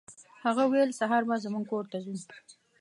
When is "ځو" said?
2.03-2.13